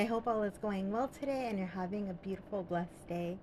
I 0.00 0.06
hope 0.06 0.26
all 0.26 0.42
is 0.44 0.56
going 0.62 0.90
well 0.90 1.08
today 1.08 1.48
and 1.50 1.58
you're 1.58 1.68
having 1.68 2.08
a 2.08 2.14
beautiful, 2.14 2.62
blessed 2.62 3.06
day. 3.06 3.36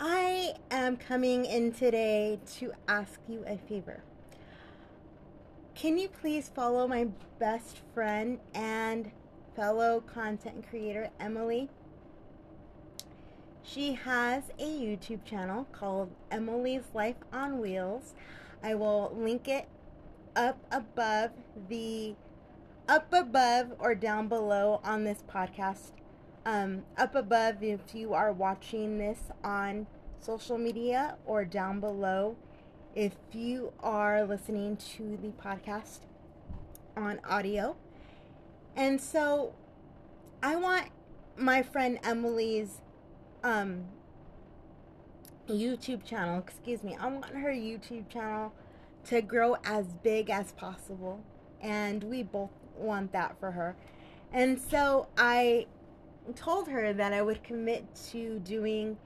I 0.00 0.54
am 0.70 0.96
coming 0.96 1.44
in 1.44 1.70
today 1.70 2.40
to 2.56 2.72
ask 2.88 3.20
you 3.28 3.44
a 3.46 3.58
favor. 3.58 4.02
Can 5.74 5.98
you 5.98 6.08
please 6.08 6.48
follow 6.48 6.88
my 6.88 7.08
best 7.38 7.82
friend 7.92 8.38
and 8.54 9.10
fellow 9.54 10.00
content 10.00 10.64
creator, 10.66 11.10
Emily? 11.20 11.68
She 13.62 13.92
has 13.92 14.44
a 14.58 14.64
YouTube 14.64 15.26
channel 15.26 15.66
called 15.72 16.10
Emily's 16.30 16.84
Life 16.94 17.16
on 17.34 17.58
Wheels. 17.60 18.14
I 18.62 18.76
will 18.76 19.14
link 19.14 19.46
it 19.46 19.68
up 20.36 20.56
above 20.72 21.32
the 21.68 22.14
up 22.88 23.12
above 23.12 23.72
or 23.78 23.94
down 23.94 24.28
below 24.28 24.80
on 24.84 25.04
this 25.04 25.22
podcast. 25.28 25.92
Um, 26.44 26.84
up 26.96 27.14
above, 27.14 27.62
if 27.62 27.94
you 27.94 28.14
are 28.14 28.32
watching 28.32 28.98
this 28.98 29.18
on 29.42 29.86
social 30.20 30.58
media, 30.58 31.16
or 31.26 31.44
down 31.44 31.80
below, 31.80 32.36
if 32.94 33.14
you 33.32 33.72
are 33.80 34.24
listening 34.24 34.76
to 34.76 35.18
the 35.20 35.28
podcast 35.42 36.00
on 36.96 37.20
audio. 37.28 37.76
And 38.74 39.00
so 39.00 39.54
I 40.42 40.56
want 40.56 40.88
my 41.36 41.62
friend 41.62 41.98
Emily's 42.02 42.80
um, 43.42 43.84
YouTube 45.48 46.04
channel, 46.04 46.38
excuse 46.38 46.82
me, 46.82 46.96
I 46.98 47.06
want 47.08 47.26
her 47.26 47.50
YouTube 47.50 48.08
channel 48.08 48.52
to 49.06 49.20
grow 49.20 49.56
as 49.64 49.86
big 50.02 50.30
as 50.30 50.52
possible. 50.52 51.20
And 51.60 52.04
we 52.04 52.22
both 52.22 52.50
want 52.78 53.12
that 53.12 53.38
for 53.40 53.52
her. 53.52 53.76
And 54.32 54.60
so 54.60 55.08
I 55.16 55.66
told 56.34 56.68
her 56.68 56.92
that 56.92 57.12
I 57.12 57.22
would 57.22 57.42
commit 57.42 57.84
to 58.10 58.40
doing 58.40 58.96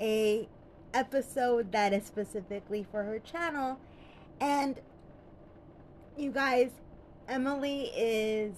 a 0.00 0.48
episode 0.92 1.72
that 1.72 1.92
is 1.92 2.04
specifically 2.04 2.86
for 2.90 3.04
her 3.04 3.18
channel. 3.18 3.78
And 4.40 4.80
you 6.16 6.30
guys, 6.30 6.70
Emily 7.28 7.90
is 7.96 8.54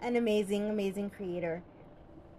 an 0.00 0.16
amazing, 0.16 0.70
amazing 0.70 1.10
creator. 1.10 1.62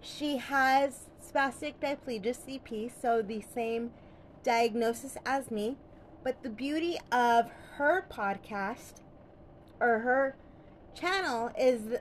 She 0.00 0.38
has 0.38 1.08
spastic 1.22 1.74
diplegia 1.80 2.36
CP, 2.36 2.90
so 3.00 3.22
the 3.22 3.40
same 3.54 3.92
diagnosis 4.42 5.16
as 5.24 5.50
me. 5.50 5.76
But 6.24 6.42
the 6.42 6.50
beauty 6.50 6.98
of 7.10 7.50
her 7.76 8.04
podcast 8.10 8.94
or 9.80 10.00
her 10.00 10.36
channel 10.94 11.50
is 11.58 11.98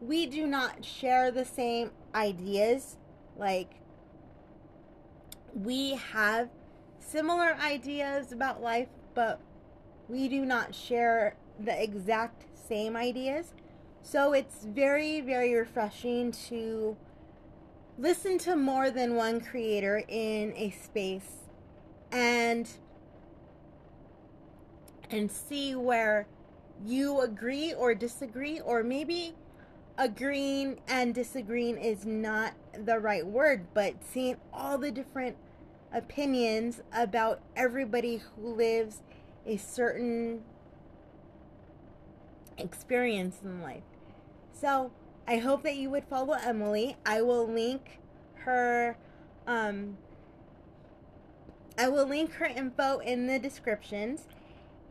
we 0.00 0.26
do 0.26 0.46
not 0.46 0.84
share 0.84 1.30
the 1.30 1.44
same 1.44 1.90
ideas. 2.14 2.96
Like, 3.36 3.80
we 5.54 5.94
have 6.12 6.50
similar 6.98 7.54
ideas 7.54 8.32
about 8.32 8.62
life, 8.62 8.88
but 9.14 9.40
we 10.08 10.28
do 10.28 10.44
not 10.44 10.74
share 10.74 11.36
the 11.58 11.82
exact 11.82 12.44
same 12.54 12.96
ideas. 12.96 13.54
So 14.02 14.32
it's 14.32 14.64
very, 14.64 15.20
very 15.20 15.54
refreshing 15.54 16.32
to 16.48 16.96
listen 17.98 18.38
to 18.38 18.56
more 18.56 18.90
than 18.90 19.14
one 19.14 19.40
creator 19.40 20.02
in 20.08 20.52
a 20.56 20.70
space 20.70 21.44
and 22.10 22.68
and 25.10 25.30
see 25.30 25.74
where 25.74 26.26
you 26.84 27.20
agree 27.20 27.72
or 27.72 27.94
disagree, 27.94 28.60
or 28.60 28.82
maybe 28.82 29.34
agreeing 29.98 30.80
and 30.88 31.14
disagreeing 31.14 31.78
is 31.78 32.04
not 32.04 32.54
the 32.72 32.98
right 32.98 33.26
word, 33.26 33.66
but 33.74 33.94
seeing 34.02 34.36
all 34.52 34.78
the 34.78 34.90
different 34.90 35.36
opinions 35.92 36.80
about 36.92 37.40
everybody 37.54 38.16
who 38.16 38.54
lives 38.54 39.02
a 39.46 39.56
certain 39.56 40.42
experience 42.58 43.36
in 43.42 43.62
life. 43.62 43.82
So 44.52 44.90
I 45.26 45.38
hope 45.38 45.62
that 45.62 45.76
you 45.76 45.90
would 45.90 46.04
follow 46.04 46.34
Emily. 46.34 46.96
I 47.06 47.22
will 47.22 47.46
link 47.46 48.00
her 48.36 48.96
um 49.46 49.96
I 51.76 51.88
will 51.88 52.06
link 52.06 52.34
her 52.34 52.46
info 52.46 52.98
in 52.98 53.26
the 53.26 53.38
descriptions 53.38 54.26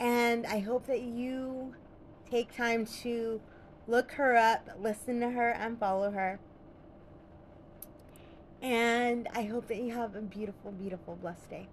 and 0.04 0.46
I 0.46 0.60
hope 0.60 0.86
that 0.88 1.02
you 1.02 1.76
take 2.30 2.54
time 2.54 2.86
to 3.04 3.40
look 3.88 4.12
her 4.12 4.36
up, 4.36 4.68
listen 4.78 5.22
to 5.22 5.30
her, 5.30 5.52
and 5.52 5.80
follow 5.80 6.12
her. 6.12 6.42
And 8.62 9.30
I 9.34 9.44
hope 9.44 9.68
that 9.70 9.78
you 9.78 9.94
have 9.94 10.18
a 10.18 10.22
beautiful, 10.22 10.74
beautiful, 10.74 11.16
blessed 11.16 11.50
day. 11.50 11.68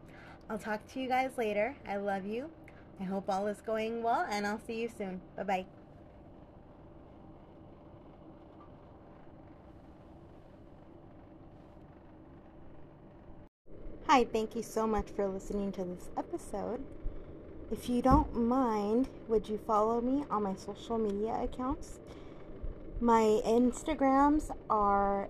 I'll 0.49 0.59
talk 0.59 0.87
to 0.93 1.01
you 1.01 1.09
guys 1.09 1.33
later. 1.37 1.75
I 1.89 1.97
love 1.97 2.25
you. 2.25 2.51
I 3.01 3.03
hope 3.03 3.29
all 3.29 3.49
is 3.49 3.61
going 3.63 4.01
well, 4.01 4.25
and 4.31 4.47
I'll 4.47 4.61
see 4.65 4.81
you 4.81 4.89
soon. 4.97 5.21
Bye 5.37 5.43
bye. 5.43 5.67
Hi, 14.07 14.25
thank 14.25 14.55
you 14.55 14.63
so 14.63 14.87
much 14.87 15.11
for 15.11 15.27
listening 15.27 15.73
to 15.73 15.85
this 15.85 16.11
episode. 16.17 16.85
If 17.73 17.89
you 17.89 18.03
don't 18.03 18.35
mind, 18.35 19.09
would 19.29 19.49
you 19.49 19.57
follow 19.65 20.01
me 20.01 20.25
on 20.29 20.43
my 20.43 20.57
social 20.57 20.99
media 20.99 21.39
accounts? 21.41 22.01
My 23.01 23.41
Instagrams 23.47 24.51
are 24.69 25.29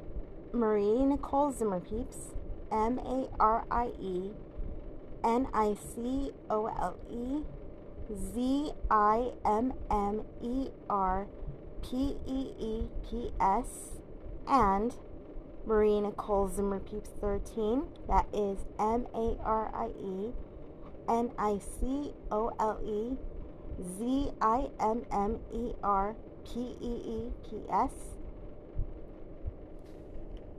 Marie 0.50 1.05
Nicole 1.05 1.53
Zimmerpeeps, 1.53 2.33
M 2.73 2.99
A 3.00 3.29
R 3.39 3.67
I 3.71 3.91
E 4.00 4.31
N 5.23 5.49
I 5.53 5.77
C 5.95 6.33
O 6.49 6.67
L 6.67 6.97
E 7.11 7.45
Z 8.33 8.73
I 8.91 9.33
M 9.45 9.75
M 9.91 10.23
E 10.43 10.69
R 10.89 11.27
P 11.83 12.17
E 12.27 12.55
E 12.59 12.89
P 13.06 13.33
S, 13.39 14.00
and 14.49 14.95
Marie 15.67 16.00
Nicole 16.00 16.49
Zimmerpeeps 16.49 17.11
13. 17.21 17.83
That 18.09 18.27
is 18.33 18.65
M 18.79 19.06
A 19.15 19.37
R 19.45 19.71
I 19.75 19.89
E 20.03 20.33
N 21.09 21.31
I 21.38 21.59
C 21.59 22.12
O 22.31 22.53
L 22.59 22.81
E 22.84 23.16
Z 23.99 24.31
I 24.41 24.69
M 24.81 25.05
M 25.12 25.38
E 25.52 25.73
R 25.82 26.17
P 26.44 26.76
E 26.81 27.02
E 27.05 27.31
P 27.49 27.62
S 27.70 27.93